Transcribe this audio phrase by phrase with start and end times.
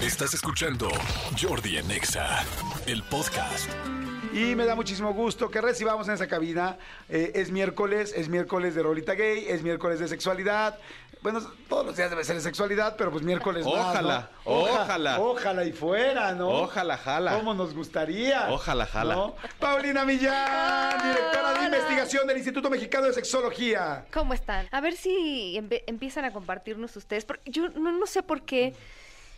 [0.00, 0.88] Estás escuchando
[1.40, 2.44] Jordi en Exa,
[2.86, 3.68] el podcast.
[4.32, 6.76] Y me da muchísimo gusto que recibamos en esa cabina.
[7.08, 10.78] Eh, es miércoles, es miércoles de Rolita Gay, es miércoles de sexualidad.
[11.22, 14.52] Bueno, todos los días debe ser de sexualidad, pero pues miércoles más, Ojalá, ¿no?
[14.52, 15.20] Oja- ojalá.
[15.20, 16.48] Ojalá y fuera, ¿no?
[16.50, 17.34] Ojalá, jala.
[17.36, 18.48] ¿Cómo nos gustaría?
[18.50, 19.14] Ojalá, jala.
[19.14, 19.34] ¿no?
[19.58, 24.04] Paulina Millán, directora de investigación del Instituto Mexicano de Sexología.
[24.12, 24.68] ¿Cómo están?
[24.70, 25.56] A ver si
[25.86, 27.24] empiezan a compartirnos ustedes.
[27.24, 28.74] Porque yo no, no sé por qué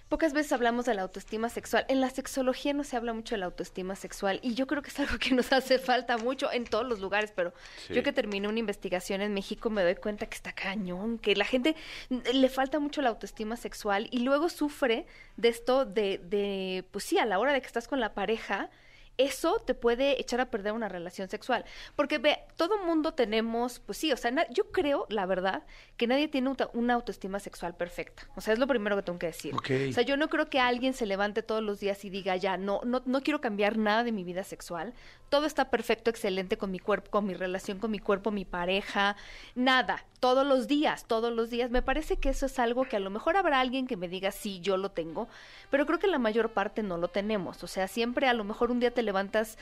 [0.08, 1.84] pocas veces hablamos de la autoestima sexual.
[1.88, 4.88] En la sexología no se habla mucho de la autoestima sexual y yo creo que
[4.90, 7.52] es algo que nos hace falta mucho en todos los lugares, pero
[7.86, 7.94] Sí.
[7.94, 11.44] yo que terminé una investigación en México me doy cuenta que está cañón, que la
[11.44, 11.76] gente
[12.08, 17.04] mm, le falta mucho la autoestima sexual y luego sufre de esto de, de pues
[17.04, 18.70] sí, a la hora de que estás con la pareja,
[19.18, 21.64] eso te puede echar a perder una relación sexual.
[21.96, 25.64] Porque ve, todo mundo tenemos, pues sí, o sea, yo creo, la verdad,
[25.96, 28.28] que nadie tiene una autoestima sexual perfecta.
[28.36, 29.54] O sea, es lo primero que tengo que decir.
[29.54, 32.56] O sea, yo no creo que alguien se levante todos los días y diga, ya,
[32.56, 34.94] no, no, no quiero cambiar nada de mi vida sexual.
[35.28, 39.16] Todo está perfecto, excelente con mi cuerpo, con mi relación con mi cuerpo, mi pareja,
[39.54, 40.04] nada.
[40.20, 41.70] Todos los días, todos los días.
[41.70, 44.30] Me parece que eso es algo que a lo mejor habrá alguien que me diga,
[44.30, 45.28] sí, yo lo tengo,
[45.70, 47.62] pero creo que la mayor parte no lo tenemos.
[47.62, 49.58] O sea, siempre a lo mejor un día te levantas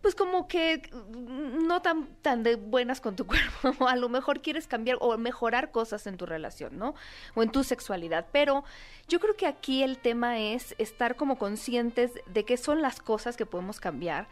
[0.00, 3.26] pues como que mm, no tan, tan de buenas con tu
[3.62, 6.94] cuerpo, a lo mejor quieres cambiar o mejorar cosas en tu relación, ¿no?
[7.34, 8.64] O en tu sexualidad, pero
[9.08, 13.36] yo creo que aquí el tema es estar como conscientes de qué son las cosas
[13.36, 14.28] que podemos cambiar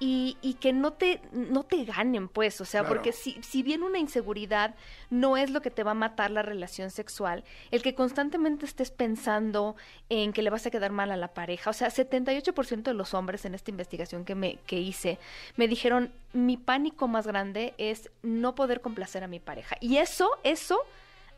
[0.00, 2.94] y, y que no te, no te ganen, pues, o sea, Claro.
[2.96, 4.74] porque si, si bien una inseguridad
[5.10, 8.90] no es lo que te va a matar la relación sexual, el que constantemente estés
[8.90, 9.76] pensando
[10.08, 13.12] en que le vas a quedar mal a la pareja, o sea, 78% de los
[13.14, 15.18] hombres en esta investigación que, me, que hice
[15.56, 19.76] me dijeron, mi pánico más grande es no poder complacer a mi pareja.
[19.80, 20.78] Y eso, eso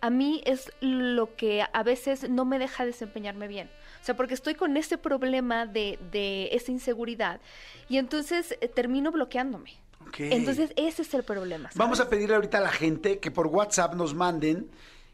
[0.01, 3.71] a mí es lo que a veces no me deja desempeñarme bien.
[4.03, 7.41] O sea, porque estoy con ese problema de, de esa inseguridad
[7.89, 9.75] y entonces eh, termino bloqueándome.
[10.19, 11.69] Entonces ese es el problema.
[11.69, 11.77] ¿sabes?
[11.77, 14.69] Vamos a pedirle ahorita a la gente que por WhatsApp nos manden,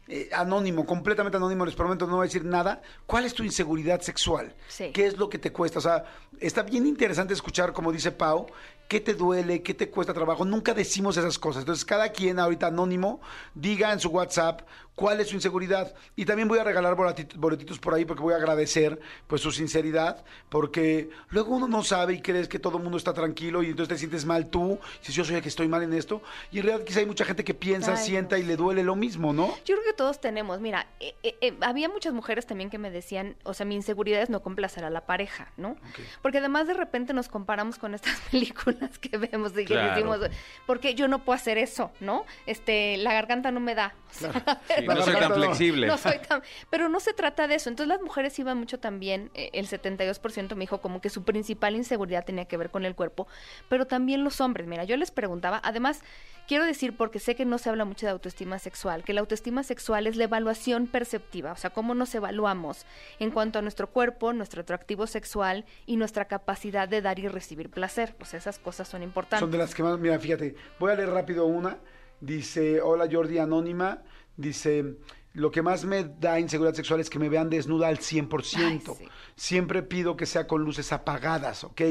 [0.07, 4.01] eh, anónimo, completamente anónimo, les prometo, no voy a decir nada, ¿cuál es tu inseguridad
[4.01, 4.55] sexual?
[4.67, 4.91] Sí.
[4.91, 5.77] ¿Qué es lo que te cuesta?
[5.77, 6.03] O sea,
[6.39, 8.47] está bien interesante escuchar, como dice Pau,
[8.89, 10.43] qué te duele, qué te cuesta trabajo.
[10.43, 11.61] Nunca decimos esas cosas.
[11.61, 13.21] Entonces, cada quien ahorita anónimo
[13.55, 14.63] diga en su WhatsApp
[14.95, 15.93] cuál es su inseguridad.
[16.17, 19.51] Y también voy a regalar boleti- boletitos por ahí porque voy a agradecer pues su
[19.51, 23.67] sinceridad, porque luego uno no sabe y crees que todo el mundo está tranquilo y
[23.67, 26.21] entonces te sientes mal tú, si yo soy el que estoy mal en esto.
[26.51, 28.95] Y en realidad quizá hay mucha gente que piensa, Ay, sienta y le duele lo
[28.97, 29.49] mismo, ¿no?
[29.65, 32.91] Yo creo que todos tenemos, mira, eh, eh, eh, había muchas mujeres también que me
[32.91, 35.77] decían, o sea, mi inseguridad es no complacer a la pareja, ¿no?
[36.21, 39.89] Porque además de repente nos comparamos con estas películas que vemos y que Claro.
[39.93, 40.19] decimos,
[40.65, 42.25] porque yo no puedo hacer eso, ¿no?
[42.45, 43.93] Este, la garganta no me da.
[44.09, 44.31] O sea,
[44.75, 45.87] Sí, La no soy tan flexible.
[45.87, 46.41] no soy tan...
[46.69, 47.69] Pero no se trata de eso.
[47.69, 51.75] Entonces las mujeres iban mucho también, eh, el 72% me dijo como que su principal
[51.75, 53.27] inseguridad tenía que ver con el cuerpo,
[53.67, 54.67] pero también los hombres.
[54.67, 56.01] Mira, yo les preguntaba, además,
[56.49, 59.61] quiero decir, porque sé que no se habla mucho de autoestima sexual, que la autoestima
[59.61, 62.87] sexual es la evaluación perceptiva, o sea, cómo nos evaluamos
[63.19, 67.69] en cuanto a nuestro cuerpo, nuestro atractivo sexual y nuestra capacidad de dar y recibir
[67.69, 68.15] placer.
[68.17, 69.41] Pues esas cosas son importantes.
[69.41, 71.77] Son de las que más, mira, fíjate, voy a leer rápido una.
[72.19, 74.01] Dice, hola Jordi Anónima,
[74.35, 74.95] dice,
[75.33, 78.55] lo que más me da inseguridad sexual es que me vean desnuda al 100%.
[78.57, 79.07] Ay, sí.
[79.35, 81.81] Siempre pido que sea con luces apagadas, ¿ok?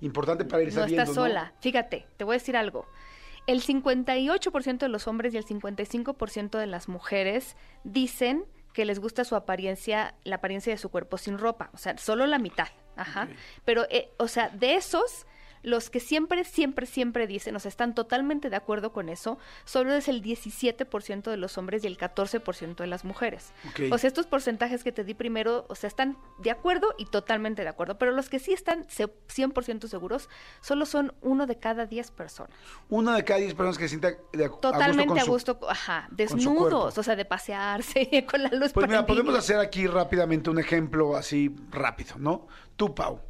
[0.00, 1.52] Importante para ir no sabiendo, estás sola.
[1.60, 2.84] Fíjate, te voy a decir algo.
[3.48, 8.44] El 58% de los hombres y el 55% de las mujeres dicen
[8.74, 11.70] que les gusta su apariencia, la apariencia de su cuerpo sin ropa.
[11.72, 12.68] O sea, solo la mitad.
[12.94, 13.26] Ajá.
[13.64, 15.26] Pero, eh, o sea, de esos,
[15.62, 19.92] los que siempre, siempre, siempre dicen, o sea, están totalmente de acuerdo con eso, solo
[19.94, 23.52] es el 17% de los hombres y el 14% de las mujeres.
[23.92, 27.62] O sea, estos porcentajes que te di primero, o sea, están de acuerdo y totalmente
[27.62, 30.28] de acuerdo, pero los que sí están se- 100% seguros,
[30.60, 32.56] solo son uno de cada 10 personas.
[32.88, 36.08] Una de cada 10 personas que se sienta de ac- Totalmente a su- gusto, ajá,
[36.10, 40.58] desnudos, o sea, de pasearse con la luz Pues mira, podemos hacer aquí rápidamente un
[40.58, 42.46] ejemplo así rápido, ¿no?
[42.76, 43.20] Tú, Pau,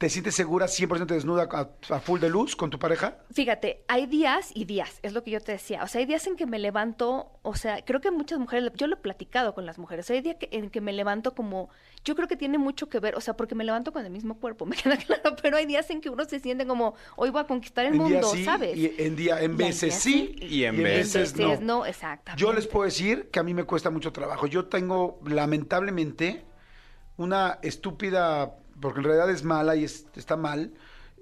[0.00, 3.18] ¿te sientes segura 100% desnuda a, a full de luz con tu pareja?
[3.34, 5.82] Fíjate, hay días y días, es lo que yo te decía.
[5.84, 8.86] O sea, hay días en que me levanto, o sea, creo que muchas mujeres, yo
[8.86, 11.68] lo he platicado con las mujeres, hay días que- en que me levanto como,
[12.02, 14.38] yo creo que tiene mucho que ver, o sea, porque me levanto con el mismo
[14.40, 17.42] cuerpo, me queda claro, pero hay días en que uno se siente como, hoy voy
[17.42, 18.78] a conquistar el en mundo, sí ¿sabes?
[18.78, 21.80] y en día en Y veces sí y en en veces veces no.
[21.80, 22.40] no, exactamente.
[22.40, 24.46] Yo les puedo decir que a mí me cuesta mucho trabajo.
[24.46, 26.46] Yo tengo, lamentablemente,
[27.18, 30.72] una estúpida, porque en realidad es mala y es- está mal,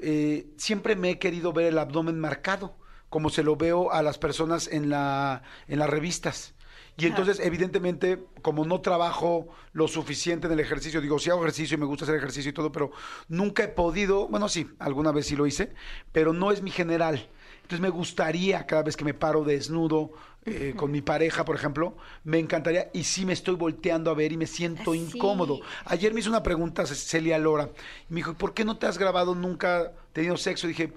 [0.00, 2.76] eh, siempre me he querido ver el abdomen marcado,
[3.10, 6.54] como se lo veo a las personas en, la, en las revistas.
[7.00, 11.76] Y entonces, evidentemente, como no trabajo lo suficiente en el ejercicio, digo, sí hago ejercicio
[11.76, 12.90] y me gusta hacer ejercicio y todo, pero
[13.28, 15.72] nunca he podido, bueno, sí, alguna vez sí lo hice,
[16.10, 17.28] pero no es mi general.
[17.62, 20.10] Entonces me gustaría cada vez que me paro desnudo
[20.46, 24.32] eh, con mi pareja, por ejemplo, me encantaría y sí me estoy volteando a ver
[24.32, 25.60] y me siento incómodo.
[25.84, 27.68] Ayer me hizo una pregunta Celia Lora
[28.08, 30.66] y me dijo, ¿por qué no te has grabado nunca tenido sexo?
[30.66, 30.92] Y dije,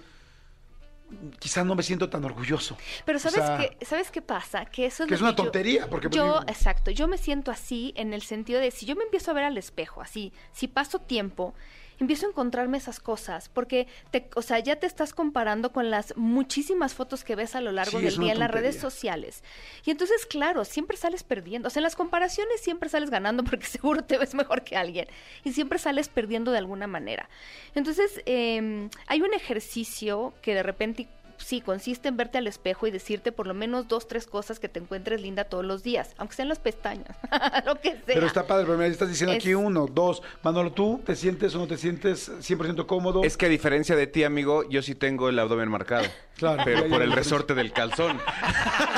[1.40, 2.78] quizás no me siento tan orgulloso.
[3.06, 4.66] Pero O ¿sabes sea, qué, ¿sabes qué pasa?
[4.66, 7.18] Que eso es, Que es una yo- tontería, porque, pues, yo, digo- exacto, yo me
[7.18, 10.32] siento así en el sentido de si yo me empiezo a ver al espejo, así,
[10.54, 11.54] si paso tiempo,
[12.02, 16.18] empiezo a encontrarme esas cosas, porque te, o sea, ya te estás comparando con las
[16.18, 19.44] muchísimas fotos que ves a lo largo Sí, del día en las redes sociales.
[19.86, 21.68] Y entonces, claro, siempre sales perdiendo.
[21.68, 25.08] O sea, en las comparaciones siempre sales ganando porque seguro te ves mejor que alguien.
[25.44, 27.30] Y siempre sales perdiendo de alguna manera.
[27.76, 31.08] Entonces, eh, hay un ejercicio que de repente
[31.44, 34.70] sí, consiste en verte al espejo y decirte por lo menos dos, tres cosas que
[34.70, 37.16] te encuentres linda todos los días, aunque sean las pestañas,
[37.66, 38.02] lo que sea.
[38.06, 40.22] Pero está padre, pero mira, estás diciendo aquí Es- uno, dos.
[40.44, 43.24] Manolo, ¿tú te sientes o no te sientes 100% cómodo?
[43.24, 46.06] Es que a diferencia de ti, amigo, yo sí tengo el abdomen marcado.
[46.42, 48.20] Claro, Pero por el resorte del calzón.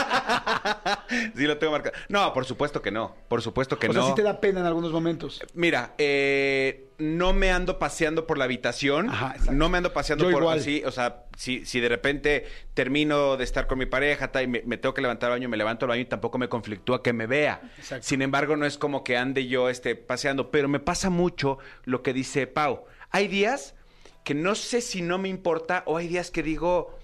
[1.35, 1.95] sí lo tengo marcado.
[2.09, 3.15] No, por supuesto que no.
[3.27, 4.07] Por supuesto que o sea, no.
[4.09, 5.41] sí te da pena en algunos momentos.
[5.53, 9.09] Mira, eh, no me ando paseando por la habitación.
[9.09, 10.59] Ajá, no me ando paseando Yo por igual.
[10.59, 10.83] así.
[10.85, 14.77] O sea, si, si de repente termino de estar con mi pareja y me, me
[14.77, 17.27] tengo que levantar al baño, me levanto al baño y tampoco me conflictúa que me
[17.27, 17.61] vea.
[17.77, 18.07] Exacto.
[18.07, 20.51] Sin embargo, no es como que ande yo este, paseando.
[20.51, 22.85] Pero me pasa mucho lo que dice Pau.
[23.11, 23.75] Hay días
[24.23, 26.97] que no sé si no me importa o hay días que digo,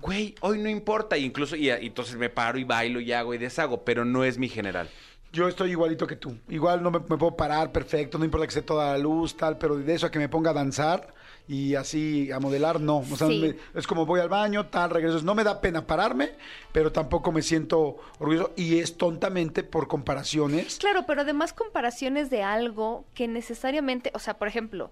[0.00, 1.16] güey, hoy no importa.
[1.16, 4.24] Y incluso, y, y entonces me paro y bailo y hago y deshago, pero no
[4.24, 4.88] es mi general.
[5.32, 6.36] Yo estoy igualito que tú.
[6.48, 9.56] Igual no me, me puedo parar perfecto, no importa que esté toda la luz, tal,
[9.56, 11.14] pero de eso a que me ponga a danzar
[11.48, 12.98] y así a modelar, no.
[12.98, 13.40] O sea, Sí.
[13.72, 15.20] me- es como voy al baño, tal, regreso.
[15.22, 16.32] No me da pena pararme,
[16.72, 18.52] pero tampoco me siento orgulloso.
[18.56, 20.76] Y es tontamente por comparaciones.
[20.78, 24.90] Claro, pero además comparaciones de algo que necesariamente, o sea, por ejemplo,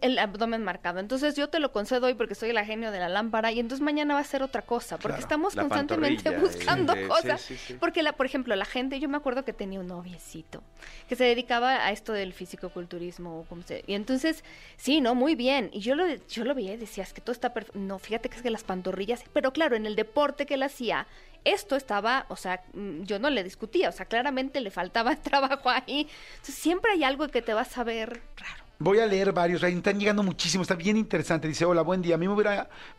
[0.00, 1.00] el abdomen marcado.
[1.00, 3.82] Entonces yo te lo concedo hoy porque soy la genio de la lámpara y entonces
[3.84, 7.40] mañana va a ser otra cosa, porque Claro, estamos constantemente buscando sí, cosas.
[7.40, 7.74] sí, sí.
[7.74, 10.62] Porque la, por ejemplo, la gente, yo me acuerdo que tenía un noviecito
[11.08, 14.44] que se dedicaba a esto del fisicoculturismo, como se, y entonces,
[14.76, 15.70] sí, no, muy bien.
[15.72, 17.78] Y yo lo, yo lo veía y decía, es que todo está perfecto.
[17.78, 21.06] No, fíjate que es que las pantorrillas, pero claro, en el deporte que él hacía,
[21.44, 25.70] esto estaba, o sea, mm, yo no le discutía, o sea, claramente le faltaba trabajo
[25.70, 26.08] ahí.
[26.32, 28.65] Entonces, siempre hay algo que te vas a ver raro.
[28.78, 31.48] Voy a leer varios, están llegando muchísimos, está bien interesante.
[31.48, 32.16] Dice, hola, buen día.
[32.16, 32.44] A mí me,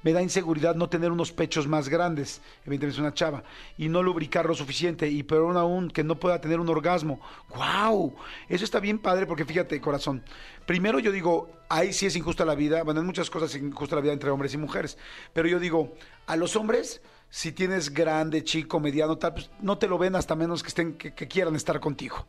[0.02, 3.44] me da inseguridad no tener unos pechos más grandes, evidentemente es una chava,
[3.78, 7.22] y no lubricar lo suficiente, y peor aún, que no pueda tener un orgasmo.
[7.56, 8.16] ¡Wow!
[8.50, 10.24] Eso está bien padre porque fíjate, corazón.
[10.66, 14.02] Primero yo digo, ahí sí es injusta la vida, bueno, en muchas cosas injusta la
[14.02, 14.98] vida entre hombres y mujeres,
[15.32, 15.94] pero yo digo,
[16.26, 20.34] a los hombres si tienes grande, chico, mediano, tal, pues no te lo ven hasta
[20.36, 22.26] menos que estén, que, que quieran estar contigo.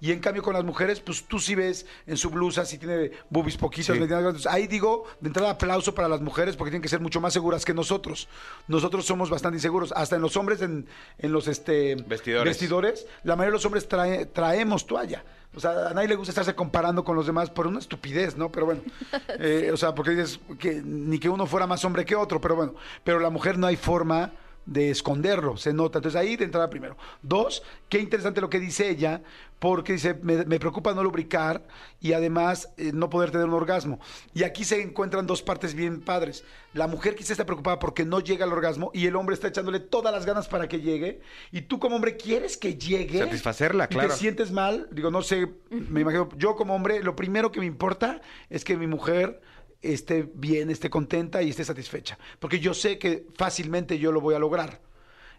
[0.00, 3.12] Y en cambio con las mujeres, pues tú sí ves en su blusa si tiene
[3.30, 4.00] boobies poquitas, Sí.
[4.00, 4.46] medianas, grandes.
[4.46, 7.64] Ahí digo, de entrada aplauso para las mujeres porque tienen que ser mucho más seguras
[7.64, 8.28] que nosotros.
[8.68, 9.90] Nosotros somos bastante inseguros.
[9.96, 10.86] Hasta en los hombres, en,
[11.18, 12.44] en los este, Vestidores.
[12.52, 15.24] vestidores, la mayoría de los hombres trae- traemos toalla.
[15.54, 18.50] O sea, a nadie le gusta estarse comparando con los demás por una estupidez, ¿no?
[18.50, 18.82] Pero bueno,
[19.38, 22.56] eh, o sea, porque dices que ni que uno fuera más hombre que otro, pero
[22.56, 24.32] bueno, pero la mujer no hay forma
[24.66, 25.98] de esconderlo, se nota.
[25.98, 26.96] Entonces ahí de entrada primero.
[27.22, 29.22] Dos, qué interesante lo que dice ella,
[29.58, 31.62] porque dice, me, me preocupa no lubricar
[32.00, 34.00] y además eh, no poder tener un orgasmo.
[34.34, 36.44] Y aquí se encuentran dos partes bien padres.
[36.74, 39.78] La mujer quizá está preocupada porque no llega al orgasmo y el hombre está echándole
[39.78, 41.20] todas las ganas para que llegue.
[41.52, 43.18] Y tú como hombre quieres que llegue.
[43.18, 44.08] Satisfacerla, y claro.
[44.08, 47.66] te sientes mal, digo, no sé, me imagino, yo como hombre, lo primero que me
[47.66, 49.40] importa es que mi mujer
[49.82, 54.34] esté bien, esté contenta y esté satisfecha, porque yo sé que fácilmente yo lo voy
[54.34, 54.80] a lograr.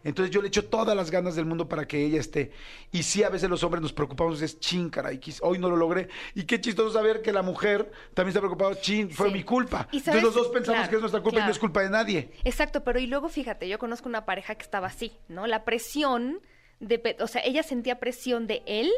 [0.05, 2.51] Entonces yo le echo todas las ganas del mundo para que ella esté.
[2.91, 6.09] Y sí, a veces los hombres nos preocupamos, es chin, caray, hoy no lo logré.
[6.35, 9.33] Y qué chistoso saber que la mujer también está preocupada, chin, fue Sí.
[9.33, 9.87] mi culpa.
[9.93, 11.89] Y Entonces los dos pensamos claro, que es nuestra culpa y no es culpa de
[11.89, 12.31] nadie.
[12.43, 15.47] Exacto, pero y luego fíjate, yo conozco una pareja que estaba así, ¿no?
[15.47, 16.41] La presión
[16.81, 18.91] de, o sea, ella sentía presión de él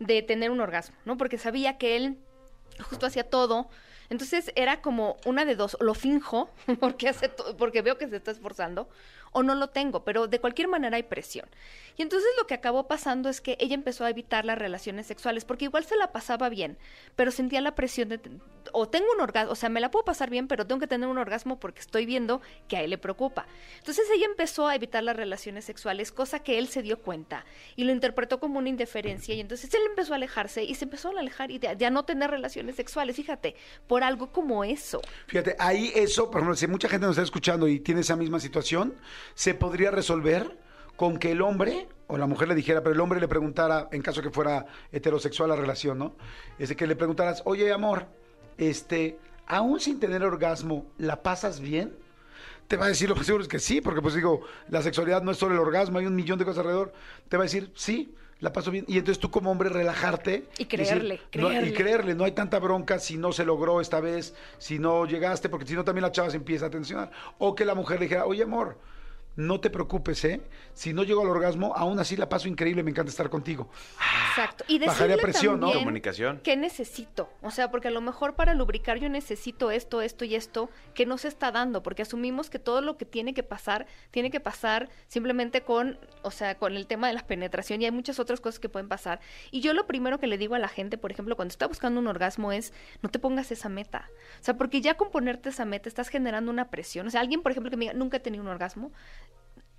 [0.00, 1.16] de tener un orgasmo, ¿no?
[1.16, 2.18] Porque sabía que él
[2.90, 3.68] justo hacía todo.
[4.12, 6.50] Entonces era como una de dos, lo finjo
[6.80, 8.86] porque hace porque veo que se está esforzando
[9.32, 11.48] o no lo tengo, pero de cualquier manera hay presión.
[11.96, 15.44] Y entonces lo que acabó pasando es que ella empezó a evitar las relaciones sexuales
[15.44, 16.78] porque igual se la pasaba bien,
[17.16, 18.20] pero sentía la presión de
[18.72, 21.08] o tengo un orgasmo, o sea, me la puedo pasar bien, pero tengo que tener
[21.08, 23.46] un orgasmo porque estoy viendo que a él le preocupa.
[23.78, 27.44] Entonces ella empezó a evitar las relaciones sexuales, cosa que él se dio cuenta
[27.76, 31.08] y lo interpretó como una indiferencia y entonces él empezó a alejarse y se empezó
[31.08, 35.00] a alejar y de, de a no tener relaciones sexuales, fíjate, por algo como eso.
[35.26, 38.40] Fíjate, ahí eso, por ejemplo, si mucha gente nos está escuchando y tiene esa misma
[38.40, 38.94] situación,
[39.34, 40.58] se podría resolver
[40.96, 44.02] con que el hombre o la mujer le dijera, pero el hombre le preguntara, en
[44.02, 46.14] caso que fuera heterosexual la relación, ¿no?
[46.58, 48.06] Es de que le preguntaras, oye, amor,
[48.58, 51.96] este, aún sin tener orgasmo, ¿la pasas bien?
[52.68, 55.22] Te va a decir lo más seguro es que sí, porque pues digo, la sexualidad
[55.22, 56.92] no es solo el orgasmo, hay un millón de cosas alrededor.
[57.28, 58.84] Te va a decir, sí, la paso bien.
[58.88, 60.48] Y entonces tú como hombre relajarte.
[60.58, 61.68] Y creerle, creerle.
[61.68, 65.48] y creerle, no hay tanta bronca si no se logró esta vez, si no llegaste,
[65.48, 67.10] porque si no también la chava se empieza a tensionar.
[67.38, 68.78] O que la mujer le dijera, oye amor,
[69.36, 70.40] no te preocupes, ¿eh?
[70.74, 73.70] Si no llego al orgasmo, aún así la paso increíble, me encanta estar contigo.
[74.30, 74.64] Exacto.
[74.68, 75.72] Y Bajaría decirle presión, ¿no?
[75.72, 76.40] Comunicación.
[76.42, 77.30] ¿Qué necesito?
[77.42, 81.06] O sea, porque a lo mejor para lubricar yo necesito esto, esto y esto que
[81.06, 84.40] no se está dando, porque asumimos que todo lo que tiene que pasar, tiene que
[84.40, 88.40] pasar simplemente con, o sea, con el tema de la penetración y hay muchas otras
[88.40, 89.20] cosas que pueden pasar.
[89.50, 92.00] Y yo lo primero que le digo a la gente, por ejemplo, cuando está buscando
[92.00, 92.72] un orgasmo es,
[93.02, 94.10] no te pongas esa meta.
[94.40, 97.06] O sea, porque ya con ponerte esa meta estás generando una presión.
[97.06, 98.92] O sea, alguien, por ejemplo, que me diga, nunca he tenido un orgasmo,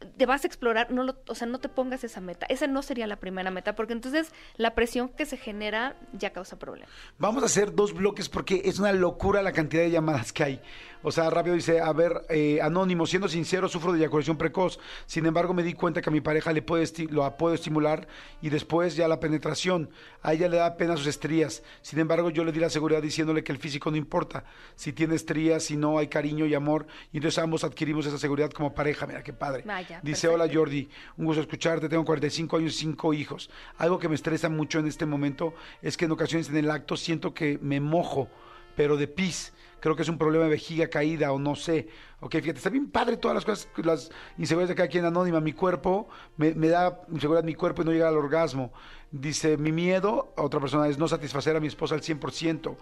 [0.06, 2.46] te vas a explorar, no lo, o sea, no te pongas esa meta.
[2.50, 6.58] Esa no sería la primera meta, porque entonces la presión que se genera ya causa
[6.58, 6.90] problemas.
[7.18, 10.62] Vamos a hacer dos bloques porque es una locura la cantidad de llamadas que hay.
[11.06, 14.80] O sea, Rabio dice, a ver, eh, anónimo, siendo sincero, sufro de eyaculación precoz.
[15.06, 18.08] Sin embargo, me di cuenta que a mi pareja le puede lo puedo estimular
[18.42, 19.90] y después ya la penetración.
[20.22, 21.62] A ella le da pena sus estrías.
[21.82, 24.46] Sin embargo, yo le di la seguridad diciéndole que el físico no importa.
[24.76, 26.88] Si tiene estrías, si no, hay cariño y amor.
[27.12, 29.06] Y entonces ambos adquirimos esa seguridad como pareja.
[29.06, 29.64] Mira, qué padre.
[29.66, 30.34] Vaya, dice, perfecto.
[30.34, 31.90] hola Jordi, un gusto escucharte.
[31.90, 33.50] Tengo 45 años y 5 hijos.
[33.78, 36.98] Algo que me estresa mucho en este momento es que en ocasiones en el acto
[36.98, 38.30] siento que me mojo,
[38.76, 39.54] pero de pis.
[39.80, 41.90] Creo que es un problema de vejiga caída o no sé.
[42.22, 45.42] Ok, fíjate, está bien padre todas las cosas, las inseguridades de cada quien anónima.
[45.42, 46.08] Mi cuerpo,
[46.38, 48.72] me, me da inseguridad mi cuerpo y no llegar al orgasmo.
[49.12, 52.78] Dice, mi miedo, a otra persona, es no satisfacer a mi esposa al 100%.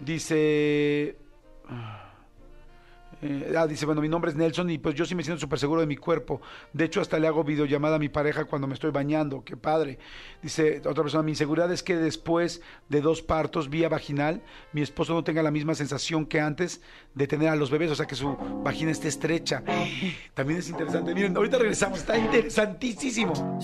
[0.00, 1.16] Dice...
[3.22, 5.58] Eh, ah, dice, bueno, mi nombre es Nelson y pues yo sí me siento súper
[5.58, 6.40] seguro de mi cuerpo.
[6.72, 9.44] De hecho, hasta le hago videollamada a mi pareja cuando me estoy bañando.
[9.44, 9.98] Qué padre.
[10.42, 15.12] Dice otra persona, mi inseguridad es que después de dos partos vía vaginal, mi esposo
[15.12, 16.80] no tenga la misma sensación que antes
[17.14, 19.62] de tener a los bebés, o sea, que su vagina esté estrecha.
[20.34, 21.14] También es interesante.
[21.14, 23.58] Miren, ahorita regresamos, está interesantísimo.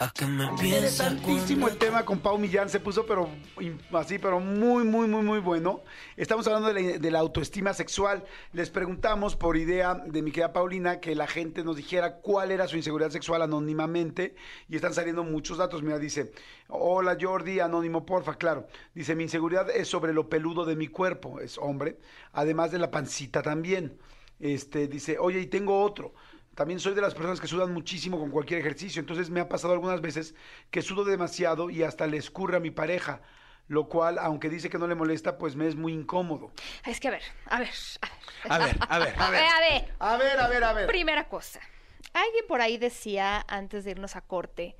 [0.00, 3.28] A que me Interesantísimo el tema con Pau Millán, se puso pero
[3.92, 5.82] así, pero muy, muy, muy, muy bueno.
[6.16, 8.24] Estamos hablando de la, de la autoestima sexual.
[8.52, 12.66] Les preguntamos por idea de mi querida Paulina que la gente nos dijera cuál era
[12.66, 14.34] su inseguridad sexual anónimamente
[14.68, 15.82] y están saliendo muchos datos.
[15.82, 16.32] Mira, dice,
[16.68, 18.66] hola Jordi, anónimo, porfa, claro.
[18.94, 21.98] Dice, mi inseguridad es sobre lo peludo de mi cuerpo, es hombre,
[22.32, 23.96] además de la pancita también.
[24.40, 26.14] Este, dice, oye, y tengo otro.
[26.54, 29.72] También soy de las personas que sudan muchísimo con cualquier ejercicio, entonces me ha pasado
[29.72, 30.34] algunas veces
[30.70, 33.20] que sudo demasiado y hasta le escurre a mi pareja,
[33.66, 36.52] lo cual, aunque dice que no le molesta, pues me es muy incómodo.
[36.86, 37.70] Es que a ver, a ver,
[38.48, 39.94] A ver, a ver, a ver, a ver.
[39.98, 40.86] A ver, a ver, a ver.
[40.86, 41.60] Primera cosa,
[42.12, 44.76] alguien por ahí decía antes de irnos a corte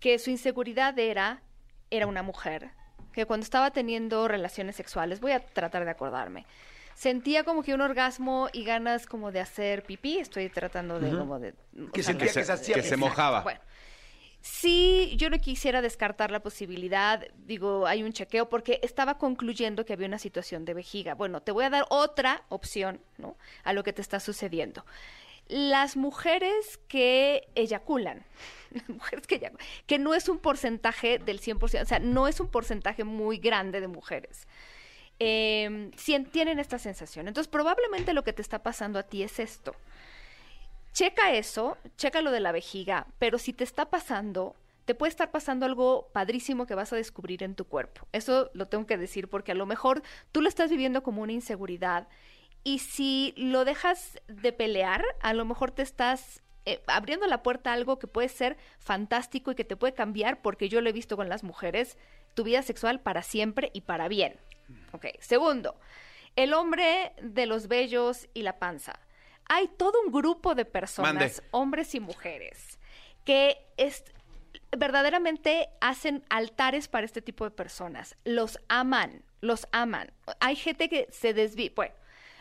[0.00, 1.42] que su inseguridad era,
[1.90, 2.72] era una mujer,
[3.12, 6.46] que cuando estaba teniendo relaciones sexuales, voy a tratar de acordarme,
[6.94, 11.38] sentía como que un orgasmo y ganas como de hacer pipí, estoy tratando de como
[11.38, 11.50] de...
[11.88, 13.00] o Que sea, sentía que se- que se hacía que se pipí.
[13.00, 13.42] mojaba.
[13.42, 13.60] Bueno,
[14.40, 19.92] sí, yo no quisiera descartar la posibilidad, digo, hay un chequeo porque estaba concluyendo que
[19.92, 21.14] había una situación de vejiga.
[21.14, 23.36] Bueno, te voy a dar otra opción, ¿no?
[23.64, 24.84] A lo que te está sucediendo.
[25.48, 28.24] Las mujeres que eyaculan,
[28.70, 32.40] las mujeres que eyaculan, que no es un porcentaje del 100%, o sea, no es
[32.40, 34.46] un porcentaje muy grande de mujeres.
[35.24, 35.90] Eh,
[36.32, 37.28] tienen esta sensación.
[37.28, 39.74] Entonces, probablemente lo que te está pasando a ti es esto
[40.92, 45.30] checa eso, checa lo de la vejiga, pero si te está pasando, te puede estar
[45.30, 48.06] pasando algo padrísimo que vas a descubrir en tu cuerpo.
[48.12, 50.02] Eso lo tengo que decir porque a lo mejor
[50.32, 52.08] tú lo estás viviendo como una inseguridad
[52.64, 57.70] y si lo dejas de pelear, a lo mejor te estás eh, abriendo la puerta
[57.70, 60.92] a algo que puede ser fantástico y que te puede cambiar porque yo lo he
[60.92, 61.96] visto con las mujeres,
[62.34, 64.36] tu vida sexual para siempre y para bien.
[64.92, 65.78] Ok, segundo,
[66.36, 68.98] el hombre de los vellos y la panza.
[69.48, 71.34] Hay todo un grupo de personas, Mande.
[71.50, 72.78] hombres y mujeres,
[73.24, 74.04] que es,
[74.76, 78.16] verdaderamente hacen altares para este tipo de personas.
[78.24, 80.12] Los aman, los aman.
[80.40, 81.72] Hay gente que se desvía.
[81.74, 81.94] Bueno,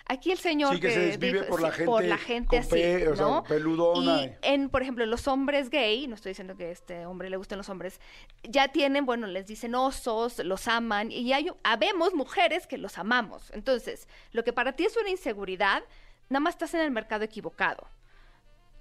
[0.05, 2.69] aquí el señor Sí, que se desvive por la por gente la gente con así,
[2.71, 3.43] pe- o sea, ¿no?
[3.43, 4.23] peludona.
[4.23, 7.37] Y en, por ejemplo, los hombres gay, no estoy diciendo que a este hombre le
[7.37, 7.99] gusten los hombres,
[8.43, 13.51] ya tienen, bueno, les dicen osos, los aman, y hay, habemos mujeres que los amamos.
[13.51, 15.83] Entonces, lo que para ti es una inseguridad,
[16.29, 17.87] nada más estás en el mercado equivocado.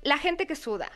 [0.02, 0.90] La gente que suda.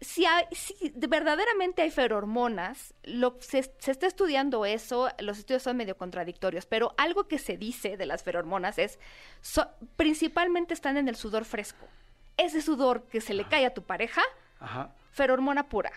[0.00, 5.62] Si, hay, si de- verdaderamente hay ferormonas, lo, se, se está estudiando eso, los estudios
[5.62, 8.98] son medio contradictorios, pero algo que se dice de las ferormonas es,
[9.42, 11.86] so- principalmente están en el sudor fresco.
[12.38, 14.22] ese sudor que se le cae a tu pareja,
[14.58, 14.94] Ajá.
[15.12, 15.92] ferormona pura.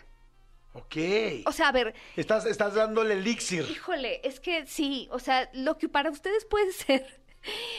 [0.74, 0.98] Ok.
[1.46, 3.64] O sea, a ver, estás, estás dándole elixir.
[3.70, 7.22] híjole, es que sí, o sea, lo que para ustedes puede ser.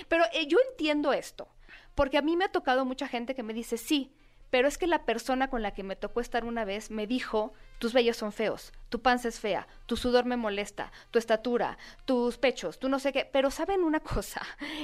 [0.08, 1.48] Pero eh, yo entiendo esto,
[1.94, 4.10] porque a mí me ha tocado mucha gente que me dice, sí,
[4.54, 7.52] pero es que la persona con la que me tocó estar una vez me dijo,
[7.80, 12.38] tus vellos son feos, tu panza es fea, tu sudor me molesta, tu estatura, tus
[12.38, 13.28] pechos, tú no sé qué.
[13.32, 14.42] Pero saben una cosa,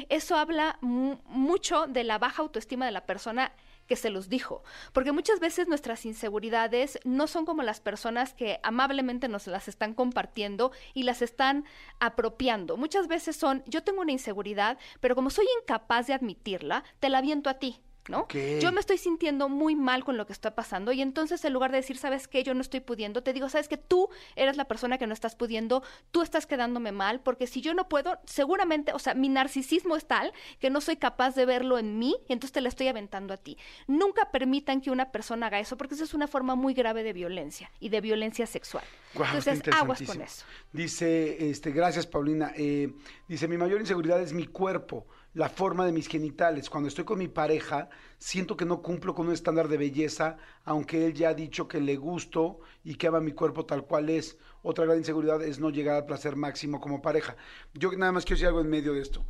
[0.08, 3.52] eso habla mu- mucho de la baja autoestima de la persona
[3.86, 4.64] que se los dijo.
[4.92, 9.94] Porque muchas veces nuestras inseguridades no son como las personas que amablemente nos las están
[9.94, 11.64] compartiendo y las están
[12.00, 12.76] apropiando.
[12.76, 17.18] Muchas veces son, yo tengo una inseguridad, pero como soy incapaz de admitirla, te la
[17.18, 17.80] aviento a ti.
[18.10, 18.26] ¿No?
[18.60, 21.70] Yo me estoy sintiendo muy mal con lo que está pasando y entonces en lugar
[21.70, 22.42] de decir, ¿sabes qué?
[22.42, 25.34] Yo no estoy pudiendo, te digo, ¿sabes que Tú eres la persona que no estás
[25.34, 29.96] pudiendo, tú estás quedándome mal, porque si yo no puedo, seguramente, o sea, mi narcisismo
[29.96, 32.88] es tal que no soy capaz de verlo en mí y entonces te la estoy
[32.88, 33.58] aventando a ti.
[33.86, 37.12] Nunca permitan que una persona haga eso porque eso es una forma muy grave de
[37.12, 38.84] violencia y de violencia sexual.
[39.14, 40.44] Entonces, aguas con eso.
[40.72, 42.52] Dice, este, gracias Paulina.
[42.56, 42.92] Eh,
[43.26, 46.68] dice, mi mayor inseguridad es mi cuerpo, la forma de mis genitales.
[46.68, 51.06] Cuando estoy con mi pareja, siento que no cumplo con un estándar de belleza, aunque
[51.06, 54.38] él ya ha dicho que le gusto y que ama mi cuerpo tal cual es.
[54.62, 57.36] Otra gran inseguridad es no llegar al placer máximo como pareja.
[57.74, 59.24] Yo nada más quiero decir algo en medio de esto.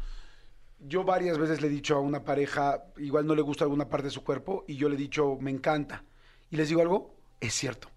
[0.79, 4.07] Yo varias veces le he dicho a una pareja, igual no le gusta alguna parte
[4.07, 6.05] de su cuerpo, y yo le he dicho, me encanta.
[6.51, 7.89] Y les digo algo, es cierto.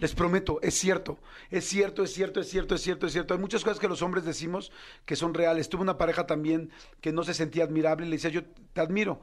[0.00, 1.18] Les prometo, es cierto,
[1.50, 3.34] es cierto, es cierto, es cierto, es cierto, es cierto.
[3.34, 4.72] Hay muchas cosas que los hombres decimos
[5.04, 5.68] que son reales.
[5.68, 6.70] Tuve una pareja también
[7.00, 9.20] que no se sentía admirable y le decía, yo te admiro.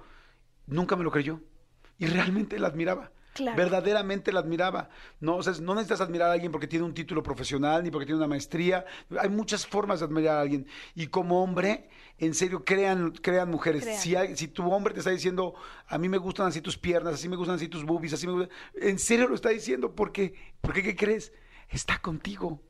[0.67, 1.39] Nunca me lo creyó.
[1.97, 3.11] Y realmente la admiraba.
[3.33, 3.55] Claro.
[3.57, 4.89] Verdaderamente la admiraba.
[5.21, 8.05] No, o sea, no necesitas admirar a alguien porque tiene un título profesional ni porque
[8.05, 8.85] tiene una maestría.
[9.19, 10.67] Hay muchas formas de admirar a alguien.
[10.95, 13.83] Y como hombre, en serio, crean, crean mujeres.
[13.83, 14.00] Crean.
[14.00, 15.55] Si, hay- si tu hombre te está diciendo,
[15.88, 18.33] a mí me gustan así tus piernas, así me gustan así tus boobies, así me
[18.33, 18.50] gustan...
[18.75, 19.95] En serio lo está diciendo.
[19.95, 20.33] ¿Por qué?
[20.59, 21.31] Porque, ¿qué crees?
[21.69, 22.61] Está contigo.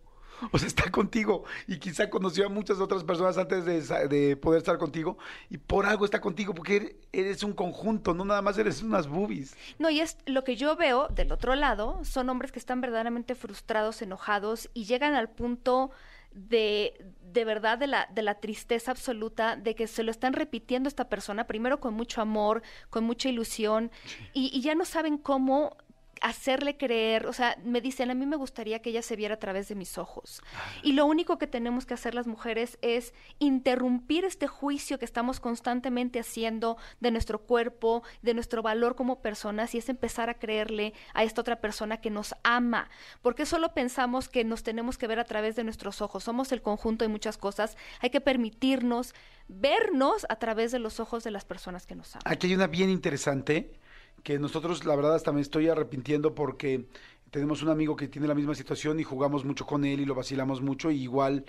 [0.51, 1.43] O sea, está contigo.
[1.67, 5.17] Y quizá conoció a muchas otras personas antes de, poder estar contigo.
[5.49, 9.07] Y por algo está contigo, porque eres- eres un conjunto, no nada más eres unas
[9.07, 9.55] boobies.
[9.79, 13.35] No, y es lo que yo veo del otro lado, son hombres que están verdaderamente
[13.35, 15.91] frustrados, enojados y llegan al punto
[16.33, 16.93] de,
[17.33, 20.89] de verdad de la, de la tristeza absoluta de que se lo están repitiendo a
[20.89, 23.91] esta persona, primero con mucho amor, con mucha ilusión,
[24.33, 25.75] y, y ya no saben cómo
[26.21, 29.39] hacerle creer, o sea, me dicen, a mí me gustaría que ella se viera a
[29.39, 30.41] través de mis ojos.
[30.83, 35.39] Y lo único que tenemos que hacer las mujeres es interrumpir este juicio que estamos
[35.39, 40.93] constantemente haciendo de nuestro cuerpo, de nuestro valor como personas, y es empezar a creerle
[41.15, 42.87] a esta otra persona que nos ama.
[43.23, 46.23] Porque solo pensamos que nos tenemos que ver a través de nuestros ojos.
[46.23, 47.77] Somos el conjunto de muchas cosas.
[47.99, 49.15] Hay que permitirnos
[49.47, 52.23] vernos a través de los ojos de las personas que nos aman.
[52.25, 53.80] Aquí hay una bien interesante
[54.23, 56.85] que nosotros, la verdad, hasta me estoy arrepintiendo porque
[57.31, 60.15] tenemos un amigo que tiene la misma situación y jugamos mucho con él y lo
[60.15, 61.45] vacilamos mucho y igual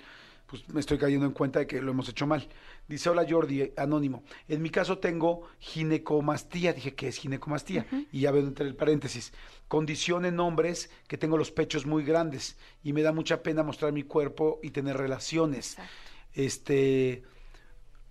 [0.47, 2.47] pues me estoy cayendo en cuenta de que lo hemos hecho mal.
[2.87, 4.23] Dice, hola Jordi, eh, anónimo.
[4.47, 6.73] En mi caso tengo ginecomastía.
[6.73, 7.87] Dije, ¿qué es ginecomastía?
[8.11, 9.33] Y ya veo entre el paréntesis.
[9.67, 13.93] Condición en hombres que tengo los pechos muy grandes y me da mucha pena mostrar
[13.93, 15.71] mi cuerpo y tener relaciones.
[15.71, 15.91] Exacto.
[16.33, 17.23] Este,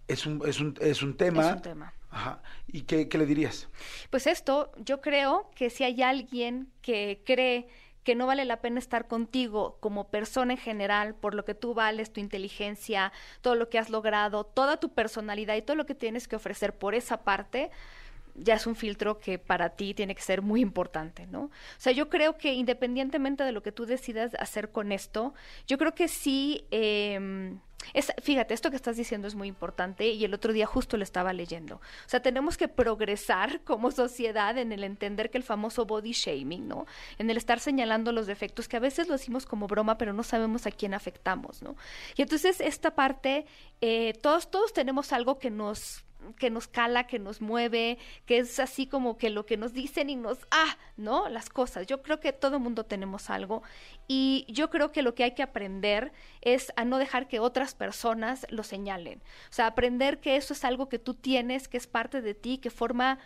[0.09, 1.49] es un, es un, es un tema.
[1.49, 1.95] Es un tema.
[2.11, 2.43] Ajá.
[2.73, 3.69] ¿Y qué, le dirías?
[4.09, 7.69] Pues esto, yo creo que si hay alguien que cree
[8.03, 11.75] que no vale la pena estar contigo como persona en general, por lo que tú
[11.75, 15.95] vales, tu inteligencia, todo lo que has logrado, toda tu personalidad y todo lo que
[15.95, 17.71] tienes que ofrecer por esa parte,
[18.35, 21.43] ya es un filtro que para ti tiene que ser muy importante, ¿no?
[21.43, 25.35] O sea, yo creo que independientemente de lo que tú decidas hacer con esto,
[25.67, 27.55] yo creo que sí, eh,
[28.23, 31.33] fíjate, esto que estás diciendo es muy importante y el otro día justo lo estaba
[31.33, 31.77] leyendo.
[31.77, 36.69] O sea, tenemos que progresar como sociedad en el entender que el famoso body shaming,
[36.69, 36.87] ¿no?
[37.19, 40.23] En el estar señalando los defectos, que a veces lo decimos como broma, pero no
[40.23, 41.77] sabemos a quién afectamos, ¿no?
[42.17, 43.47] Y entonces esta parte,
[43.81, 46.05] eh, todos, todos tenemos algo que nos
[46.39, 50.11] que nos cala, que nos mueve, que es así como que lo que nos dicen
[50.11, 51.29] y nos, ah, ¿no?
[51.29, 51.87] Las cosas.
[51.87, 53.63] Yo creo que todo mundo tenemos algo
[54.09, 57.75] y yo creo que lo que hay que aprender es a no dejar que otras
[57.75, 59.21] personas lo señalen.
[59.51, 62.59] O sea, aprender que eso es algo que tú tienes, que es parte de ti,
[62.59, 63.19] que forma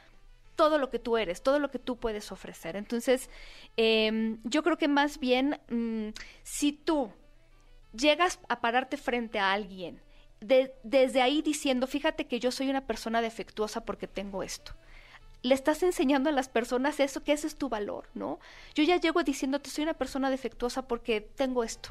[0.57, 2.77] todo lo que tú eres, todo lo que tú puedes ofrecer.
[2.77, 3.31] Entonces,
[3.77, 6.09] eh, yo creo que más bien, mmm,
[6.43, 7.13] si tú
[7.93, 10.01] llegas a pararte frente a alguien,
[10.40, 14.72] de, desde ahí diciendo, fíjate que yo soy una persona defectuosa porque tengo esto.
[15.42, 18.40] Le estás enseñando a las personas eso, que ese es tu valor, ¿no?
[18.75, 21.90] Yo ya llego diciéndote, soy una persona defectuosa porque tengo esto.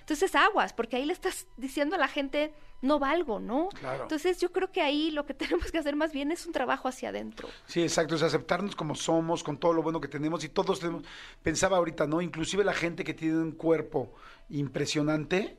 [0.00, 3.68] Entonces aguas, porque ahí le estás diciendo a la gente, no valgo, ¿no?
[3.68, 4.04] Claro.
[4.04, 6.88] Entonces yo creo que ahí lo que tenemos que hacer más bien es un trabajo
[6.88, 7.48] hacia adentro.
[7.66, 11.04] Sí, exacto, es aceptarnos como somos, con todo lo bueno que tenemos y todos tenemos,
[11.42, 12.22] pensaba ahorita, ¿no?
[12.22, 14.14] Inclusive la gente que tiene un cuerpo
[14.48, 15.58] impresionante,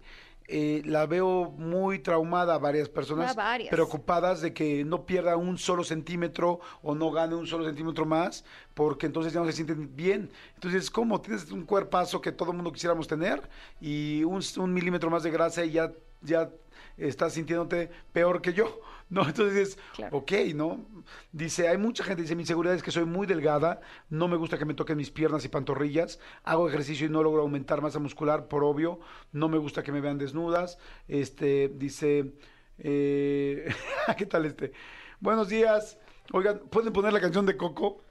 [0.51, 3.69] eh, la veo muy traumada varias personas, A varias.
[3.69, 8.43] preocupadas de que no pierda un solo centímetro o no gane un solo centímetro más,
[8.73, 10.31] porque entonces ya no se sienten bien.
[10.55, 11.21] Entonces, ¿cómo?
[11.21, 13.47] Tienes un cuerpazo que todo el mundo quisiéramos tener
[13.79, 16.49] y un, un milímetro más de grasa y ya, ya
[16.97, 19.26] estás sintiéndote peor que yo, ¿no?
[19.28, 20.17] Entonces, Claro.
[20.17, 20.86] ok, ¿no?
[21.32, 24.58] Dice, hay mucha gente, dice, mi inseguridad es que soy muy delgada, no me gusta
[24.58, 28.48] que me toquen mis piernas y pantorrillas, hago ejercicio y no logro aumentar masa muscular,
[28.48, 29.00] por obvio,
[29.32, 32.34] no me gusta que me vean desnudas, este, dice,
[32.78, 33.67] eh,
[34.17, 34.72] ¿qué tal este?
[35.19, 35.98] Buenos días.
[36.32, 38.04] Oigan, ¿pueden poner la canción de Coco?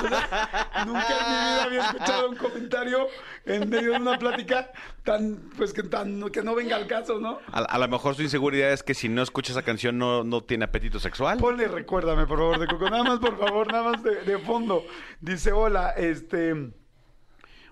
[0.00, 3.08] Sea, nunca en mi vida había escuchado un comentario
[3.44, 4.70] en medio de una plática
[5.04, 7.38] tan, pues que tan, que no venga al caso, ¿no?
[7.52, 10.42] A, a lo mejor su inseguridad es que si no escucha esa canción no, no
[10.42, 11.38] tiene apetito sexual.
[11.38, 12.90] Ponle recuérdame, por favor, de Coco.
[12.90, 14.84] Nada más, por favor, nada más de, de fondo.
[15.20, 16.72] Dice, hola, este...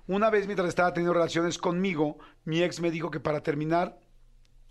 [0.07, 3.99] Una vez mientras estaba teniendo relaciones conmigo, mi ex me dijo que para terminar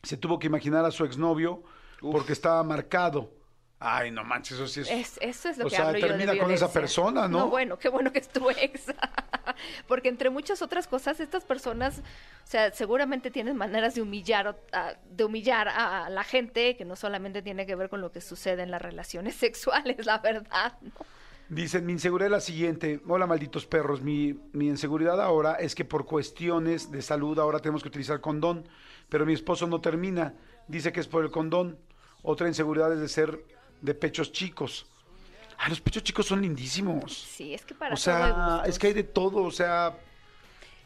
[0.02, 1.62] se tuvo que imaginar a su exnovio
[2.02, 3.32] porque estaba marcado.
[3.80, 4.90] Ay, no manches, eso sí es...
[4.90, 7.48] Es, eso es lo o que sea, hablo yo de termina con esa persona, ¿no?
[7.48, 8.86] bueno, qué bueno que es tu ex.
[9.88, 14.60] Porque entre muchas otras cosas, estas personas, o sea, seguramente tienen maneras de humillar,
[15.12, 18.64] de humillar a la gente, que no solamente tiene que ver con lo que sucede
[18.64, 20.74] en las relaciones sexuales, la verdad.
[20.82, 20.92] ¿no?
[21.50, 23.00] Dicen, mi inseguridad es la siguiente.
[23.08, 24.02] Hola, malditos perros.
[24.02, 28.68] Mi, mi inseguridad ahora es que por cuestiones de salud ahora tenemos que utilizar condón,
[29.08, 30.34] pero mi esposo no termina.
[30.68, 31.80] Dice que es por el condón.
[32.22, 33.46] Otra inseguridad es de ser
[33.82, 34.86] de pechos chicos.
[35.58, 37.18] Ah, los pechos chicos son lindísimos.
[37.18, 39.44] Sí, es que para O sea, es que hay de todo.
[39.44, 39.98] O sea,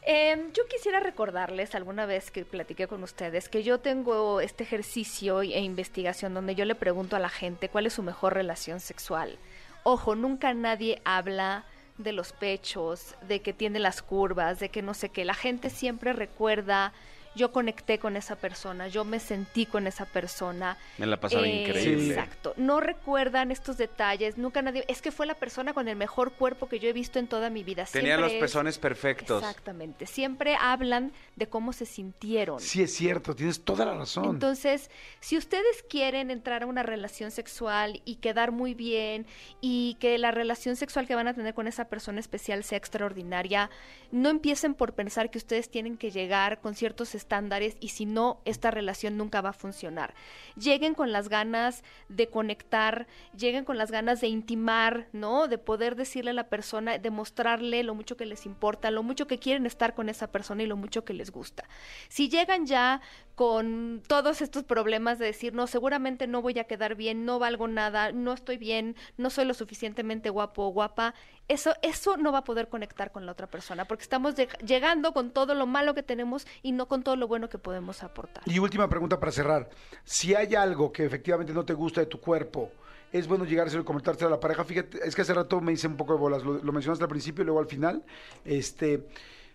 [0.03, 5.43] Em, yo quisiera recordarles alguna vez que platiqué con ustedes que yo tengo este ejercicio
[5.43, 9.37] e investigación donde yo le pregunto a la gente cuál es su mejor relación sexual.
[9.83, 11.65] Ojo, nunca nadie habla
[11.99, 15.23] de los pechos, de que tiene las curvas, de que no sé qué.
[15.23, 16.93] La gente siempre recuerda,
[17.35, 20.77] yo conecté con esa persona, yo me sentí con esa persona.
[20.97, 22.09] Me la pasaba Eh, increíble.
[22.13, 22.53] Exacto.
[22.57, 24.83] No recuerdan estos detalles, nunca nadie...
[24.87, 27.49] Es que fue la persona con el mejor cuerpo que yo he visto en toda
[27.49, 27.85] mi vida.
[27.85, 29.41] Tenía Siempre los es- pezones perfectos.
[29.43, 30.05] Exactamente.
[30.07, 32.59] Siempre hablan de cómo se sintieron.
[32.59, 34.25] sí es cierto, tienes toda la razón.
[34.25, 34.89] Entonces,
[35.21, 39.25] si ustedes quieren entrar a una relación sexual y quedar muy bien
[39.61, 43.69] y que la relación sexual que van a tener con esa persona especial sea extraordinaria,
[44.11, 48.41] no empiecen por pensar que ustedes tienen que llegar con ciertos estándares y si no,
[48.45, 50.13] esta relación nunca va a funcionar.
[50.55, 53.07] Lleguen con las ganas de conectar,
[53.37, 55.47] lleguen con las ganas de intimar, ¿no?
[55.47, 59.39] De poder decirle a la persona, demostrarle lo mucho que les importa, lo mucho que
[59.39, 61.63] quieren estar con esa persona y lo mucho que les gusta.
[62.09, 63.01] Si llegan ya
[63.35, 67.67] con todos estos problemas de decir, no, seguramente no voy a quedar bien, no valgo
[67.67, 71.13] nada, no estoy bien, no soy lo suficientemente guapo o guapa,
[71.51, 75.13] eso, eso no va a poder conectar con la otra persona, porque estamos lleg- llegando
[75.13, 78.43] con todo lo malo que tenemos y no con todo lo bueno que podemos aportar.
[78.45, 79.69] Y última pregunta para cerrar.
[80.03, 82.71] Si hay algo que efectivamente no te gusta de tu cuerpo,
[83.11, 84.63] es bueno llegárselo y comentárselo a la pareja.
[84.63, 87.41] Fíjate, es que hace rato me hice un poco de bolas, lo mencionaste al principio
[87.41, 88.03] y luego al final.
[88.45, 89.05] Este,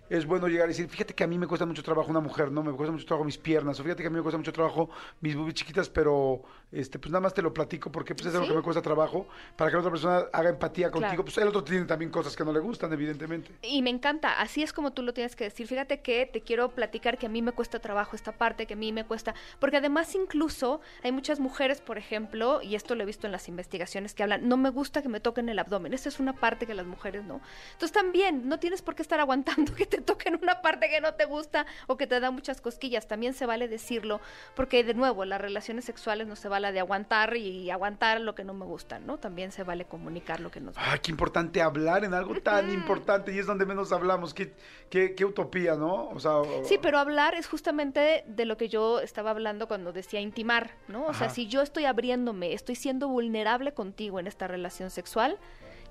[0.09, 2.51] es bueno llegar y decir, fíjate que a mí me cuesta mucho trabajo una mujer,
[2.51, 2.63] ¿no?
[2.63, 4.89] Me cuesta mucho trabajo mis piernas, o fíjate que a mí me cuesta mucho trabajo
[5.21, 6.43] mis boobies chiquitas, pero
[6.73, 8.51] este, pues nada más te lo platico porque pues es algo Sí.
[8.53, 11.11] que me cuesta trabajo para que la otra persona haga empatía contigo.
[11.11, 11.25] Claro.
[11.25, 13.51] Pues el otro tiene también cosas que no le gustan, evidentemente.
[13.63, 15.67] Y me encanta, así es como tú lo tienes que decir.
[15.67, 18.77] Fíjate que te quiero platicar que a mí me cuesta trabajo esta parte, que a
[18.77, 23.07] mí me cuesta, porque además incluso hay muchas mujeres, por ejemplo, y esto lo he
[23.07, 25.95] visto en las investigaciones que hablan, no me gusta que me toquen el abdomen.
[25.95, 27.41] Esa es una parte que las mujeres no.
[27.73, 31.15] Entonces también no tienes por qué estar aguantando que te toquen una parte que no
[31.15, 33.07] te gusta o que te da muchas cosquillas.
[33.07, 34.21] También se vale decirlo,
[34.55, 38.45] porque de nuevo, las relaciones sexuales no se vale de aguantar y aguantar lo que
[38.45, 39.19] no me gusta, ¿no?
[39.19, 40.93] También se vale comunicar lo que nos gusta.
[40.93, 44.35] Ay, qué importante hablar en algo tan importante y es donde menos hablamos.
[44.35, 44.53] Qué,
[44.91, 46.09] qué, qué utopía, ¿no?
[46.09, 49.93] O sea, o- Sí, pero hablar es justamente de lo que yo estaba hablando cuando
[49.93, 51.07] decía intimar, ¿no?
[51.07, 55.39] O sea, si yo estoy abriéndome, estoy siendo vulnerable contigo en esta relación sexual,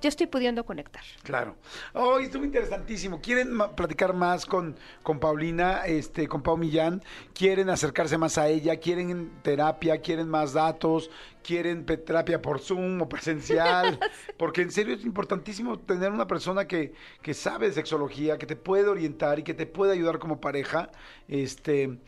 [0.01, 1.03] yo estoy pudiendo conectar.
[1.23, 1.55] Claro.
[1.93, 3.21] Oh, estuvo interesantísimo.
[3.21, 7.03] ¿Quieren platicar más con, con Paulina, este, con Pau Millán?
[7.33, 8.77] ¿Quieren acercarse más a ella?
[8.77, 10.01] ¿Quieren terapia?
[10.01, 11.09] ¿Quieren más datos?
[11.43, 13.99] ¿Quieren terapia por Zoom o presencial?
[14.37, 18.55] Porque en serio es importantísimo tener una persona que, que sabe de sexología, que te
[18.55, 20.89] puede orientar y que te puede ayudar como pareja.
[21.27, 21.99] Este.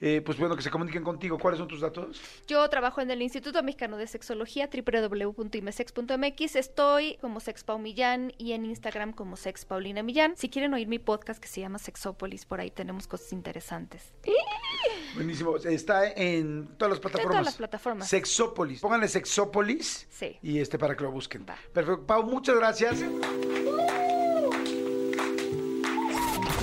[0.00, 1.38] Eh, pues bueno, que se comuniquen contigo.
[1.38, 2.20] ¿Cuáles son tus datos?
[2.46, 6.56] Yo trabajo en el Instituto Mexicano de Sexología, www.imesex.mx.
[6.56, 10.36] Estoy como Sexpau Millán y en Instagram como Sex Paulina Millán.
[10.36, 14.12] Si quieren oír mi podcast que se llama Sexópolis, por ahí tenemos cosas interesantes.
[15.14, 15.56] Buenísimo.
[15.56, 17.32] Está en todas las plataformas.
[17.32, 18.08] todas las plataformas.
[18.08, 18.80] Sexópolis.
[18.80, 20.06] Pónganle Sexópolis.
[20.10, 20.38] Sí.
[20.42, 21.44] Y este para que lo busquen.
[21.48, 21.56] Va.
[21.72, 22.06] Perfecto.
[22.06, 23.04] Pau, muchas gracias.